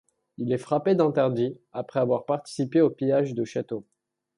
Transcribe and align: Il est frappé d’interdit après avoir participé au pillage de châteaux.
Il 0.39 0.51
est 0.51 0.57
frappé 0.57 0.95
d’interdit 0.95 1.59
après 1.73 1.99
avoir 1.99 2.25
participé 2.25 2.81
au 2.81 2.89
pillage 2.89 3.35
de 3.35 3.43
châteaux. 3.45 3.85